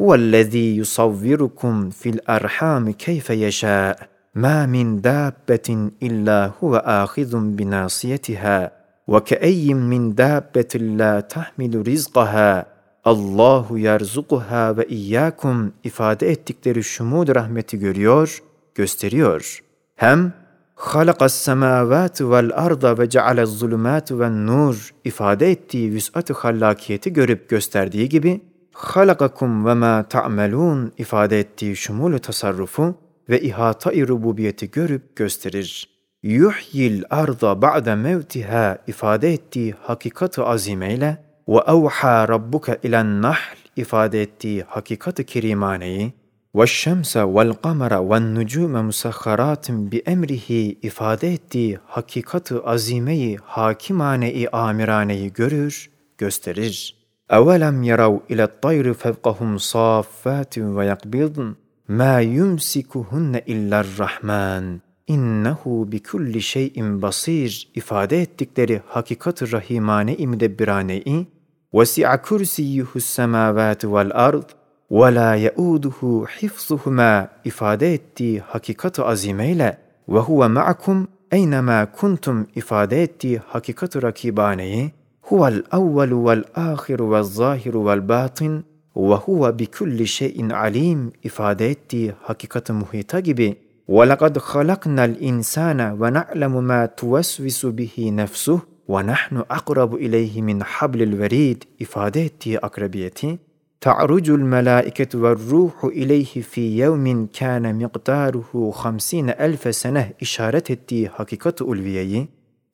هُوَ 0.00 0.14
الَّذ۪ي 0.14 0.76
يُصَوِّرُكُمْ 0.80 1.90
فِي 1.90 2.08
الْأَرْحَامِ 2.10 2.92
كَيْفَ 2.92 3.30
يَشَاءُ. 3.30 4.08
مَا 4.34 4.66
مِنْ 4.66 5.00
دَابَّةٍ 5.00 5.90
إِلَّا 6.02 6.50
هُوَ 6.62 6.76
آخِذٌ 6.76 7.36
بِنَاصِيَتِهَا. 7.36 8.77
Keeyyin 9.24 9.78
min 9.78 10.16
dabbetin 10.16 10.98
la 10.98 11.28
tahmilu 11.28 11.84
rizqaha 11.84 12.66
Allahu 13.04 13.78
yerzukuha 13.78 14.76
ve 14.76 14.86
iyyakum 14.86 15.72
ifade 15.84 16.30
ettikleri 16.30 16.84
şumud 16.84 17.34
rahmeti 17.34 17.78
görüyor, 17.78 18.42
gösteriyor. 18.74 19.60
Hem 19.96 20.32
halakas 20.74 21.34
semavati 21.34 22.30
vel 22.30 22.50
arda 22.54 22.98
ve 22.98 23.08
cealez 23.08 23.48
zulumati 23.48 24.20
ve 24.20 24.46
nur 24.46 24.94
ifade 25.04 25.50
ettiği 25.50 25.92
vüs'at-ı 25.92 26.32
hallakiyeti 26.32 27.12
görüp 27.12 27.48
gösterdiği 27.48 28.08
gibi 28.08 28.40
halakakum 28.72 29.66
ve 29.66 29.74
ma 29.74 30.02
ta'melun 30.08 30.92
ifade 30.98 31.40
ettiği 31.40 31.76
şumul 31.76 32.18
tasarrufu 32.18 32.94
ve 33.28 33.40
ihata-i 33.40 34.08
rububiyeti 34.08 34.70
görüp 34.70 35.16
gösterir. 35.16 35.97
Yuhyil 36.22 37.02
arda 37.10 37.62
ba'de 37.62 37.94
mevtiha 37.94 38.78
ifade 38.86 39.32
ettiği 39.32 39.74
hakikat-ı 39.82 40.44
azimeyle 40.44 41.18
ve 41.48 41.58
evha 41.66 42.28
rabbuke 42.28 42.78
ilen 42.82 43.22
nahl 43.22 43.56
ifade 43.76 44.22
ettiği 44.22 44.62
hakikat-ı 44.62 45.24
kerimaneyi 45.24 46.12
ve 46.54 46.66
şemse 46.66 47.24
vel 47.24 47.52
kamera 47.52 48.10
ve 48.10 48.34
nucume 48.34 48.82
musakharatin 48.82 49.92
bi 49.92 49.98
emrihi 49.98 50.78
ifade 50.82 51.32
ettiği 51.32 51.78
hakikat-ı 51.86 52.64
azimeyi 52.64 53.38
hakimane-i 53.44 54.48
amiraneyi 54.48 55.32
görür, 55.32 55.90
gösterir. 56.18 56.96
Evelem 57.30 57.82
yarav 57.82 58.18
ile 58.28 58.48
tayri 58.62 58.94
fevkahum 58.94 59.58
saffatin 59.58 60.76
ve 60.76 60.86
yakbidn 60.86 61.46
ma 61.88 62.20
yumsikuhunne 62.20 63.42
illar 63.46 63.86
rahman 63.98 64.87
innehu 65.08 65.92
bi 65.92 66.02
kulli 66.02 66.42
şeyin 66.42 67.02
basir 67.02 67.68
ifade 67.74 68.22
ettikleri 68.22 68.82
hakikat-ı 68.86 69.52
rahimane 69.52 70.16
imdebbiraneyi 70.16 71.26
vesi'a 71.74 72.22
kürsiyyuhus 72.22 73.04
semavati 73.04 73.92
vel 73.92 74.10
ard 74.14 74.48
ve 74.90 75.14
la 75.14 75.34
yauduhu 75.34 76.26
hifzuhuma 76.42 77.28
ifade 77.44 77.94
ettiği 77.94 78.40
hakikat-ı 78.40 79.04
azimeyle 79.04 79.78
ve 80.08 80.18
huve 80.18 80.48
ma'akum 80.48 81.08
eynema 81.32 81.92
kuntum 81.92 82.46
ifade 82.54 83.02
ettiği 83.02 83.38
hakikat-ı 83.38 84.02
rakibaneyi 84.02 84.92
huvel 85.22 85.62
evvelu 85.72 86.26
vel 86.26 86.44
ahiru 86.54 87.12
vel 87.12 87.22
zahiru 87.22 87.86
vel 87.86 88.08
batin 88.08 88.64
ve 88.96 89.14
huve 89.14 89.58
bi 89.58 89.66
kulli 89.66 90.06
şeyin 90.06 90.50
alim 90.50 91.12
ifade 91.22 91.70
ettiği 91.70 92.12
hakikat-ı 92.22 92.74
muhita 92.74 93.20
gibi 93.20 93.56
ولقد 93.88 94.38
خلقنا 94.38 95.04
الإنسان 95.04 95.80
ونعلم 96.00 96.64
ما 96.64 96.86
توسوس 96.86 97.66
به 97.66 98.10
نفسه 98.12 98.60
ونحن 98.88 99.36
أقرب 99.36 99.94
إليه 99.94 100.42
من 100.42 100.64
حبل 100.64 101.02
الوريد. 101.02 101.64
إفادتي 101.82 102.58
أقربيتي 102.58 103.38
تعرج 103.80 104.30
الملائكة 104.30 105.18
والروح 105.18 105.84
إليه 105.84 106.24
في 106.24 106.78
يوم 106.78 107.26
كان 107.26 107.84
مقداره 107.84 108.70
خمسين 108.74 109.30
ألف 109.30 109.74
سنة. 109.74 110.10
إشارة 110.22 110.64
ettiği 110.72 111.08
حقيقة 111.08 111.54
ulviyeyi 111.64 112.26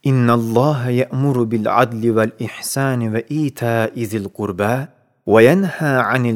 إن 0.07 0.31
الله 0.31 0.89
يأمر 0.89 1.43
بالعدل 1.43 2.11
والإحسان 2.11 3.15
وإيتاء 3.15 4.03
ذي 4.03 4.17
القربى. 4.17 4.87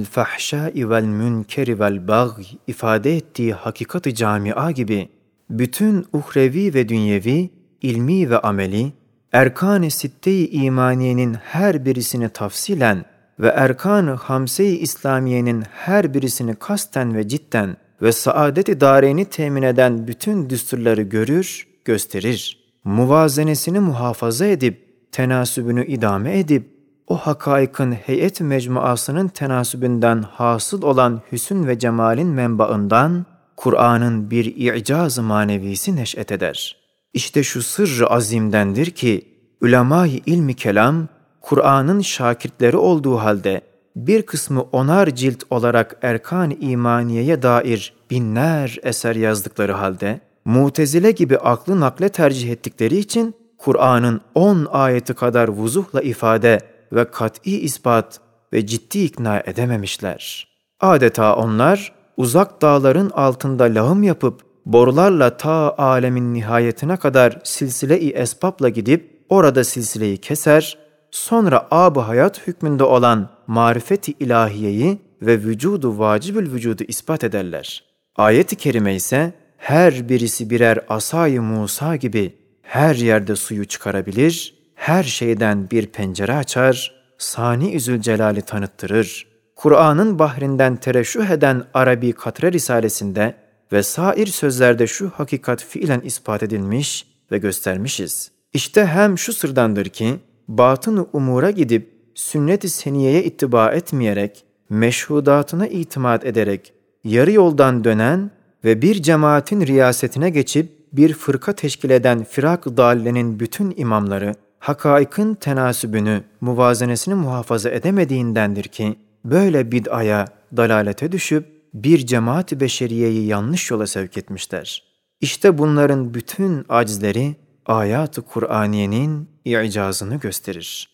Fahşai 0.05 0.91
vel 0.91 1.05
münkeri 1.05 1.81
vel 1.81 2.09
bagh 2.09 2.41
ifade 2.67 3.17
ettiği 3.17 3.53
hakikat-ı 3.53 4.15
camia 4.15 4.71
gibi 4.71 5.09
bütün 5.51 6.07
uhrevi 6.13 6.75
ve 6.75 6.89
dünyevi, 6.89 7.51
ilmi 7.83 8.31
ve 8.31 8.39
ameli 8.39 8.93
Erkan-ı 9.33 9.91
Sitte-i 9.91 10.51
İmaniye'nin 10.51 11.35
her 11.35 11.85
birisini 11.85 12.29
tafsilen 12.29 13.05
ve 13.41 13.49
Erkan-ı 13.49 14.11
Hamse-i 14.11 14.79
İslamiye'nin 14.79 15.65
her 15.71 16.15
birisini 16.15 16.55
kasten 16.55 17.15
ve 17.15 17.29
cidden 17.29 17.77
ve 18.03 18.13
saadet-i 18.13 18.81
dareni 18.81 19.25
temin 19.25 19.63
eden 19.63 20.09
bütün 20.09 20.51
düsturları 20.51 21.03
görür, 21.03 21.67
gösterir. 21.85 22.59
Muvazenesini 22.85 23.81
muhafaza 23.81 24.47
edip, 24.47 24.89
tenasübünü 25.13 25.87
idame 25.87 26.39
edip, 26.39 26.78
o 27.09 27.17
hakaikın 27.17 27.93
heyet 27.93 28.41
mecmuasının 28.41 29.29
tenasübünden 29.29 30.23
hasıl 30.23 30.83
olan 30.83 31.21
hüsün 31.33 31.67
ve 31.67 31.79
cemalin 31.79 32.29
menbaından 32.29 33.27
Kur'an'ın 33.57 34.31
bir 34.31 34.45
i'caz 34.57 35.19
manevisi 35.19 35.97
neş'et 35.97 36.33
eder.'' 36.33 36.79
İşte 37.13 37.43
şu 37.43 37.63
sırrı 37.63 38.07
azimdendir 38.07 38.91
ki 38.91 39.29
ulemayı 39.61 40.21
ilmi 40.27 40.55
kelam, 40.55 41.09
Kur'an'ın 41.41 42.01
şakirtleri 42.01 42.77
olduğu 42.77 43.17
halde 43.17 43.61
bir 43.97 44.23
kısmı 44.23 44.63
onar 44.63 45.15
cilt 45.15 45.43
olarak 45.51 45.97
erkan 46.03 46.57
imaniyeye 46.61 47.43
dair 47.43 47.95
binler 48.11 48.79
eser 48.83 49.17
yazdıkları 49.17 49.73
halde, 49.73 50.21
mutezile 50.45 51.11
gibi 51.11 51.39
aklı 51.39 51.81
nakle 51.81 52.09
tercih 52.09 52.53
ettikleri 52.53 52.97
için 52.97 53.35
Kur'an'ın 53.59 54.21
on 54.35 54.67
ayeti 54.71 55.15
kadar 55.15 55.49
vuzuhla 55.49 56.01
ifade 56.01 56.61
ve 56.93 57.11
kat'i 57.11 57.61
ispat 57.61 58.21
ve 58.53 58.67
ciddi 58.67 58.99
ikna 58.99 59.41
edememişler. 59.41 60.49
Adeta 60.81 61.37
onlar 61.37 61.93
uzak 62.17 62.63
dağların 62.63 63.11
altında 63.11 63.65
lağım 63.65 64.03
yapıp 64.03 64.43
borularla 64.67 65.37
ta 65.37 65.75
alemin 65.79 66.35
nihayetine 66.35 66.97
kadar 66.97 67.41
silsile-i 67.45 68.11
esbabla 68.11 68.69
gidip 68.69 69.25
orada 69.29 69.65
silsileyi 69.65 70.17
keser, 70.17 70.79
sonra 71.11 71.69
ab 71.71 72.01
hayat 72.01 72.47
hükmünde 72.47 72.85
olan 72.85 73.31
marifeti 73.47 74.13
ilahiyeyi 74.13 74.99
ve 75.23 75.43
vücudu 75.43 75.99
vacibül 75.99 76.53
vücudu 76.53 76.85
ispat 76.89 77.25
ederler. 77.25 77.85
Ayet-i 78.17 78.57
kerime 78.57 78.95
ise 78.95 79.33
her 79.57 80.09
birisi 80.09 80.51
birer 80.51 80.79
asayı 80.89 81.43
Musa 81.43 81.97
gibi 81.97 82.35
her 82.63 82.95
yerde 82.95 83.37
suyu 83.37 83.65
çıkarabilir, 83.65 84.58
her 84.79 85.03
şeyden 85.03 85.71
bir 85.71 85.87
pencere 85.87 86.35
açar, 86.35 86.95
Sani 87.19 87.81
Zülcelal'i 87.81 88.43
tanıttırır. 88.43 89.27
Kur'an'ın 89.57 90.19
bahrinden 90.19 90.77
tereşüh 90.77 91.31
eden 91.31 91.65
Arabi 91.75 92.13
Katre 92.13 92.53
Risalesinde 92.53 93.35
ve 93.73 93.83
sair 93.83 94.27
sözlerde 94.27 94.87
şu 94.87 95.11
hakikat 95.11 95.65
fiilen 95.65 96.01
ispat 96.01 96.43
edilmiş 96.43 97.07
ve 97.33 97.39
göstermişiz. 97.39 98.31
İşte 98.53 98.87
hem 98.87 99.19
şu 99.19 99.33
sırdandır 99.33 99.87
ki, 99.87 100.15
batın 100.49 101.09
umura 101.13 101.51
gidip 101.51 101.93
sünnet-i 102.15 102.69
seniyeye 102.69 103.25
ittiba 103.25 103.71
etmeyerek, 103.71 104.45
meşhudatına 104.71 105.67
itimat 105.67 106.27
ederek, 106.27 106.73
yarı 107.05 107.33
yoldan 107.33 107.85
dönen 107.85 108.31
ve 108.65 108.83
bir 108.83 109.03
cemaatin 109.03 109.67
riyasetine 109.67 110.31
geçip 110.31 110.79
bir 110.93 111.15
fırka 111.15 111.53
teşkil 111.53 111.91
eden 111.91 112.25
firak 112.25 112.77
dallenin 112.77 113.41
bütün 113.41 113.75
imamları, 113.77 114.35
hakaikın 114.59 115.35
tenasübünü, 115.35 116.23
muvazenesini 116.41 117.15
muhafaza 117.15 117.71
edemediğindendir 117.71 118.65
ki, 118.65 118.99
böyle 119.25 119.73
bid'aya, 119.73 120.25
dalalete 120.57 121.13
düşüp 121.13 121.47
bir 121.75 122.07
cemaat-i 122.07 122.61
beşeriyeyi 122.61 123.27
yanlış 123.27 123.71
yola 123.71 123.87
sevk 123.87 124.17
etmişler. 124.17 124.83
İşte 125.21 125.59
bunların 125.59 126.15
bütün 126.15 126.65
acizleri 126.69 127.37
ayat-ı 127.67 128.23
Kur'aniyenin 128.23 129.29
icazını 129.45 130.17
gösterir. 130.17 130.89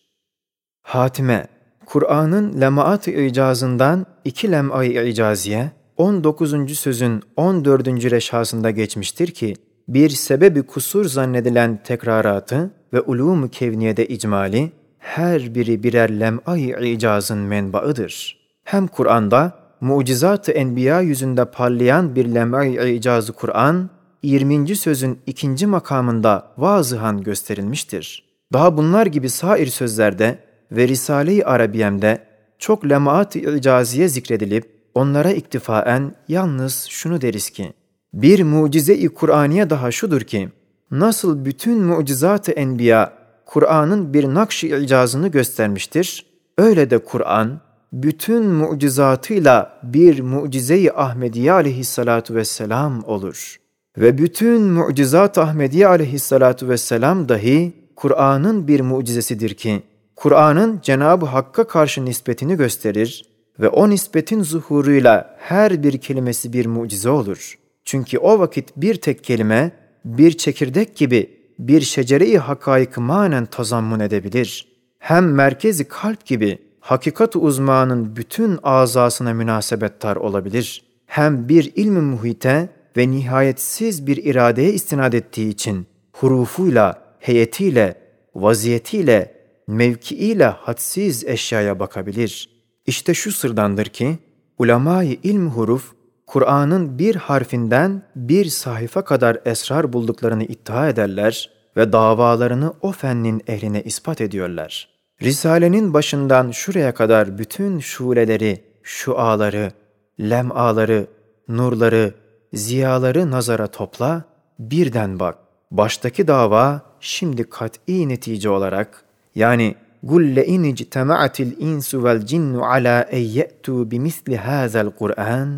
Hatime, 0.81 1.47
Kur'an'ın 1.85 2.61
lemaat-ı 2.61 3.11
icazından 3.11 4.05
iki 4.25 4.51
lem'ay 4.51 5.09
icaziye, 5.09 5.71
19. 5.97 6.79
sözün 6.79 7.21
14. 7.35 7.87
reşasında 7.87 8.71
geçmiştir 8.71 9.27
ki, 9.27 9.53
bir 9.87 10.09
sebebi 10.09 10.63
kusur 10.63 11.05
zannedilen 11.05 11.83
tekraratı 11.83 12.71
ve 12.95 13.01
ulûm-u 13.01 13.49
kevniyede 13.49 14.07
icmali, 14.07 14.71
her 14.99 15.55
biri 15.55 15.83
birer 15.83 16.19
lem'ay 16.19 16.93
icazın 16.93 17.37
menbaıdır. 17.37 18.37
Hem 18.63 18.87
Kur'an'da 18.87 19.53
mucizat-ı 19.81 20.51
enbiya 20.51 21.01
yüzünde 21.01 21.45
parlayan 21.45 22.15
bir 22.15 22.35
lem'ay 22.35 22.95
icazı 22.97 23.33
Kur'an, 23.33 23.89
20. 24.23 24.75
sözün 24.75 25.19
ikinci 25.25 25.67
makamında 25.67 26.51
vazıhan 26.57 27.23
gösterilmiştir. 27.23 28.25
Daha 28.53 28.77
bunlar 28.77 29.05
gibi 29.05 29.29
sair 29.29 29.67
sözlerde 29.67 30.39
ve 30.71 30.87
Risale-i 30.87 31.43
Arabiyem'de 31.43 32.23
çok 32.59 32.89
lemaat-ı 32.89 33.39
icaziye 33.39 34.07
zikredilip 34.07 34.75
onlara 34.93 35.31
iktifaen 35.31 36.15
yalnız 36.27 36.87
şunu 36.89 37.21
deriz 37.21 37.49
ki, 37.49 37.73
bir 38.13 38.43
mucize-i 38.43 39.09
Kur'aniye 39.09 39.69
daha 39.69 39.91
şudur 39.91 40.21
ki, 40.21 40.49
nasıl 40.91 41.45
bütün 41.45 41.83
mucizat-ı 41.83 42.51
enbiya 42.51 43.13
Kur'an'ın 43.45 44.13
bir 44.13 44.23
nakş-ı 44.23 44.67
icazını 44.67 45.27
göstermiştir, 45.27 46.25
öyle 46.57 46.89
de 46.89 46.97
Kur'an 46.97 47.61
bütün 47.93 48.45
mucizatıyla 48.45 49.79
bir 49.83 50.19
mucize-i 50.19 50.91
Ahmediye 50.91 51.51
aleyhissalatu 51.51 52.35
vesselam 52.35 53.03
olur. 53.03 53.57
Ve 53.97 54.17
bütün 54.17 54.61
mucizat 54.61 55.37
Ahmediye 55.37 55.87
aleyhissalatu 55.87 56.69
vesselam 56.69 57.29
dahi 57.29 57.73
Kur'an'ın 57.95 58.67
bir 58.67 58.81
mucizesidir 58.81 59.53
ki, 59.53 59.83
Kur'an'ın 60.15 60.79
Cenab-ı 60.83 61.25
Hakk'a 61.25 61.67
karşı 61.67 62.05
nispetini 62.05 62.57
gösterir 62.57 63.25
ve 63.59 63.69
o 63.69 63.89
nispetin 63.89 64.43
zuhuruyla 64.43 65.35
her 65.39 65.83
bir 65.83 65.97
kelimesi 65.97 66.53
bir 66.53 66.65
mucize 66.65 67.09
olur. 67.09 67.59
Çünkü 67.85 68.17
o 68.17 68.39
vakit 68.39 68.69
bir 68.77 68.95
tek 68.95 69.23
kelime, 69.23 69.71
bir 70.05 70.31
çekirdek 70.31 70.95
gibi 70.95 71.29
bir 71.59 71.81
şecere-i 71.81 72.37
hakaik 72.37 72.97
manen 72.97 73.45
tazammun 73.45 73.99
edebilir. 73.99 74.67
Hem 74.99 75.33
merkezi 75.33 75.87
kalp 75.87 76.25
gibi 76.25 76.57
hakikat-ı 76.79 77.39
uzmanın 77.39 78.15
bütün 78.15 78.59
azasına 78.63 79.33
münasebettar 79.33 80.15
olabilir. 80.15 80.83
Hem 81.05 81.49
bir 81.49 81.71
ilmi 81.75 81.99
muhite 81.99 82.69
ve 82.97 83.11
nihayetsiz 83.11 84.07
bir 84.07 84.17
iradeye 84.17 84.73
istinad 84.73 85.13
ettiği 85.13 85.49
için 85.49 85.87
hurufuyla, 86.13 87.01
heyetiyle, 87.19 87.95
vaziyetiyle, 88.35 89.35
mevkiiyle 89.67 90.45
hadsiz 90.45 91.23
eşyaya 91.23 91.79
bakabilir. 91.79 92.49
İşte 92.85 93.13
şu 93.13 93.31
sırdandır 93.31 93.85
ki, 93.85 94.17
ulemayı 94.57 95.17
ilm 95.23 95.49
huruf, 95.49 95.94
Kur'an'ın 96.26 96.98
bir 96.98 97.16
harfinden 97.16 98.02
bir 98.16 98.44
sayfa 98.44 99.04
kadar 99.04 99.38
esrar 99.44 99.92
bulduklarını 99.92 100.44
iddia 100.44 100.88
ederler 100.88 101.50
ve 101.76 101.92
davalarını 101.92 102.72
o 102.80 102.92
fennin 102.92 103.42
ehline 103.46 103.82
ispat 103.82 104.20
ediyorlar. 104.20 104.88
Risalenin 105.22 105.94
başından 105.94 106.50
şuraya 106.50 106.94
kadar 106.94 107.38
bütün 107.38 107.78
şuleleri, 107.78 108.64
şuaları, 108.82 109.72
lemaları, 110.20 111.06
nurları, 111.48 112.14
ziyaları 112.52 113.30
nazara 113.30 113.66
topla, 113.66 114.24
birden 114.58 115.20
bak. 115.20 115.38
Baştaki 115.70 116.28
dava 116.28 116.82
şimdi 117.00 117.44
kat'i 117.44 118.08
netice 118.08 118.50
olarak 118.50 119.04
yani 119.34 119.74
قُلْ 120.06 120.22
لَاِنْ 120.36 120.62
اجْتَمَعَتِ 120.72 121.36
الْاِنْسُ 121.48 121.88
وَالْجِنُّ 122.04 122.54
عَلَى 122.70 122.96
اَنْ 123.16 123.24
يَأْتُوا 123.38 123.80
بِمِثْلِ 123.90 124.30
هَذَا 124.48 124.80
الْقُرْآنِ 124.86 125.50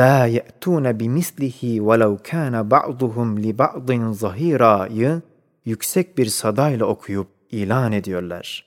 لا 0.00 0.26
يأتون 0.26 0.92
بمثله 0.92 1.80
ولو 1.80 2.16
كان 2.16 2.54
بعضهم 2.74 3.38
لبعض 3.38 3.88
ظهيرا. 4.22 4.88
yüksek 5.64 6.18
bir 6.18 6.26
sadayla 6.26 6.86
okuyup 6.86 7.28
ilan 7.50 7.92
ediyorlar. 7.92 8.64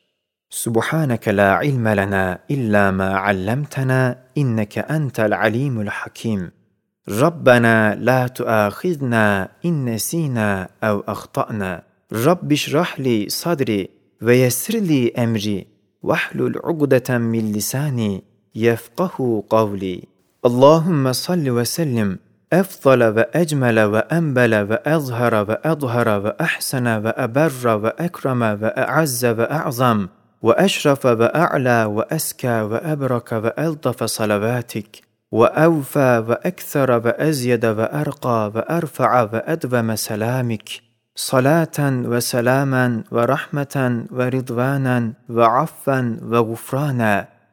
سبحانك 0.49 1.27
لا 1.27 1.49
علم 1.61 1.87
لنا 1.87 2.39
إلا 2.51 2.91
ما 2.91 3.09
علمتنا 3.25 4.01
إنك 4.37 4.77
أنت 4.77 5.19
العليم 5.19 5.81
الحكيم 5.81 6.51
ربنا 7.09 7.95
لا 7.95 8.27
تؤاخذنا 8.27 9.49
إن 9.65 9.85
نسينا 9.85 10.69
أو 10.83 11.03
أخطأنا 11.07 11.83
رب 12.13 12.51
اشرح 12.51 12.99
لي 12.99 13.29
صدري 13.29 13.89
ويسر 14.21 14.75
لي 14.89 15.11
أمري 15.23 15.67
واحلل 16.03 16.53
عقدة 16.65 17.17
من 17.17 17.51
لساني 17.51 18.23
يفقه 18.55 19.43
قولي 19.49 20.14
Allahümme 20.45 21.13
salli 21.13 21.55
ve 21.55 21.65
sellim 21.65 22.19
efdale 22.51 23.15
ve 23.15 23.29
ecmele 23.33 23.91
ve 23.91 24.05
enbele 24.09 24.69
ve 24.69 24.81
ezhara 24.85 25.47
ve 25.47 25.59
edhara 25.63 26.23
ve 26.23 26.35
ahsene 26.39 27.03
ve 27.03 27.13
eberra 27.19 27.83
ve 27.83 27.93
ekreme 27.99 28.61
ve 28.61 28.73
e'azze 28.75 29.37
ve 29.37 29.43
e'zam 29.43 30.09
ve 30.43 30.55
eşrefe 30.57 31.19
ve 31.19 31.29
a'la 31.29 31.97
ve 31.97 32.05
eska 32.09 32.71
ve 32.71 32.81
ebraka 32.91 33.43
ve 33.43 33.53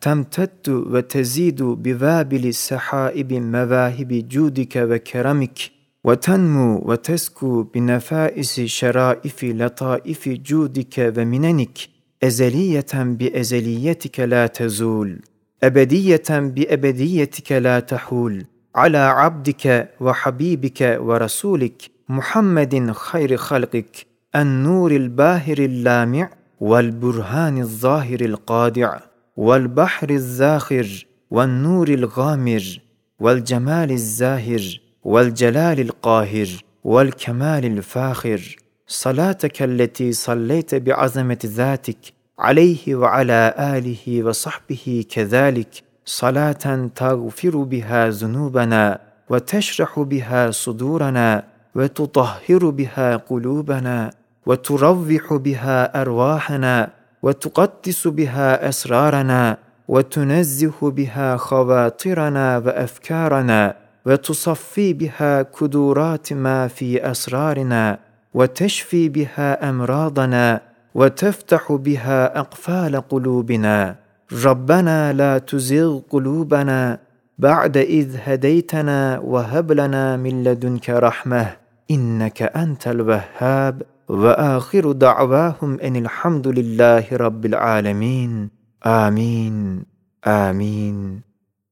تمتد 0.02 0.68
وتزيد 0.68 1.62
ببابل 1.62 2.54
سحائب 2.54 3.32
مذاهب 3.32 4.28
جودك 4.28 4.76
وكرمك 4.76 5.58
وتنمو 6.04 6.82
وتزكو 6.84 7.62
بنفائس 7.62 8.60
شرائف 8.60 9.44
لطائف 9.44 10.28
جودك 10.28 11.12
ومننك. 11.18 11.78
أزلية 12.22 12.92
بأزليتك 12.94 14.20
لا 14.20 14.46
تزول 14.46 15.18
أبدية 15.62 16.28
بأبديتك 16.30 17.52
لا 17.52 17.80
تحول. 17.80 18.44
على 18.74 18.98
عبدك 18.98 19.88
وحبيبك 20.00 20.98
ورسولك 21.00 21.82
محمد 22.08 22.92
خير 22.92 23.36
خلقك 23.36 24.06
النور 24.36 24.90
الباهر 24.90 25.58
اللامع 25.58 26.30
والبرهان 26.60 27.58
الظاهر 27.58 28.20
القادع. 28.20 29.11
والبحر 29.42 30.10
الزاخر 30.10 31.06
والنور 31.30 31.88
الغامر 31.88 32.80
والجمال 33.20 33.90
الزاهر 33.90 34.80
والجلال 35.04 35.80
القاهر 35.80 36.48
والكمال 36.84 37.64
الفاخر. 37.64 38.56
صلاتك 38.86 39.62
التي 39.62 40.12
صليت 40.12 40.74
بعظمة 40.74 41.38
ذاتك 41.46 41.98
عليه 42.38 42.94
وعلى 42.94 43.54
آله 43.58 44.22
وصحبه 44.24 45.04
كذلك. 45.10 45.82
صلاة 46.04 46.90
تغفر 46.94 47.56
بها 47.56 48.10
ذنوبنا 48.10 48.98
وتشرح 49.30 50.00
بها 50.00 50.50
صدورنا 50.50 51.44
وتطهر 51.74 52.70
بها 52.70 53.16
قلوبنا 53.16 54.10
وتروح 54.46 55.32
بها 55.34 56.00
أرواحنا 56.00 57.01
وتقدس 57.22 58.08
بها 58.08 58.68
أسرارنا 58.68 59.56
وتنزه 59.88 60.80
بها 60.82 61.36
خواطرنا 61.36 62.58
وأفكارنا 62.58 63.74
وتصفي 64.06 64.92
بها 64.92 65.42
كدورات 65.42 66.32
ما 66.32 66.68
في 66.68 67.10
أسرارنا 67.10 67.98
وتشفي 68.34 69.08
بها 69.08 69.70
أمراضنا 69.70 70.60
وتفتح 70.94 71.72
بها 71.72 72.38
أقفال 72.38 73.00
قلوبنا. 73.08 73.96
ربنا 74.44 75.12
لا 75.12 75.38
تزغ 75.38 76.00
قلوبنا 76.10 76.98
بعد 77.38 77.76
إذ 77.76 78.16
هديتنا 78.24 79.18
وهب 79.18 79.72
لنا 79.72 80.16
من 80.16 80.44
لدنك 80.44 80.90
رحمة 80.90 81.46
إنك 81.90 82.42
أنت 82.42 82.88
الوهاب. 82.88 83.82
وآخر 84.08 84.92
دعواهم 84.92 85.80
أن 85.80 85.96
الحمد 85.96 86.48
لله 86.48 87.06
رب 87.12 87.46
العالمين. 87.46 88.50
آمين. 88.86 89.86
آمين. 90.26 91.20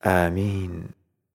آمين. 0.07 1.00